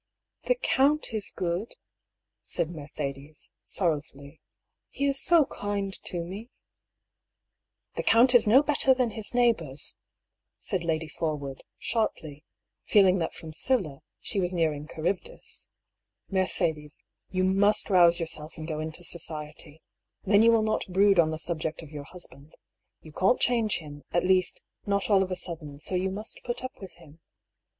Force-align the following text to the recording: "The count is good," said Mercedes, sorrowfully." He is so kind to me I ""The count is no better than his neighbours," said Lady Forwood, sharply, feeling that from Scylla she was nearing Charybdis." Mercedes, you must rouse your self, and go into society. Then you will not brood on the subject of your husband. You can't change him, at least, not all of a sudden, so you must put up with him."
"The 0.47 0.55
count 0.55 1.13
is 1.13 1.29
good," 1.35 1.75
said 2.41 2.71
Mercedes, 2.71 3.53
sorrowfully." 3.61 4.41
He 4.89 5.05
is 5.07 5.21
so 5.21 5.45
kind 5.45 5.93
to 6.05 6.21
me 6.21 6.49
I 6.49 6.49
""The 7.97 8.01
count 8.03 8.33
is 8.33 8.47
no 8.47 8.63
better 8.63 8.95
than 8.95 9.11
his 9.11 9.35
neighbours," 9.35 9.97
said 10.57 10.83
Lady 10.83 11.07
Forwood, 11.07 11.61
sharply, 11.77 12.43
feeling 12.83 13.19
that 13.19 13.35
from 13.35 13.53
Scylla 13.53 13.99
she 14.19 14.39
was 14.39 14.55
nearing 14.55 14.87
Charybdis." 14.87 15.67
Mercedes, 16.31 16.97
you 17.29 17.43
must 17.43 17.91
rouse 17.91 18.19
your 18.19 18.25
self, 18.25 18.57
and 18.57 18.67
go 18.67 18.79
into 18.79 19.03
society. 19.03 19.83
Then 20.23 20.41
you 20.41 20.51
will 20.51 20.63
not 20.63 20.83
brood 20.89 21.19
on 21.19 21.29
the 21.29 21.37
subject 21.37 21.83
of 21.83 21.91
your 21.91 22.05
husband. 22.05 22.55
You 23.01 23.13
can't 23.13 23.39
change 23.39 23.77
him, 23.77 24.01
at 24.11 24.25
least, 24.25 24.63
not 24.83 25.11
all 25.11 25.21
of 25.21 25.29
a 25.29 25.35
sudden, 25.35 25.77
so 25.77 25.93
you 25.93 26.09
must 26.09 26.41
put 26.43 26.63
up 26.63 26.73
with 26.81 26.93
him." 26.93 27.19